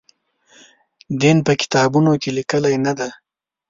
دین 1.21 1.37
په 1.47 1.53
کتابونو 1.61 2.11
کې 2.21 2.29
لیکلي 2.37 2.75
نه 2.85 2.93
دی. 2.99 3.09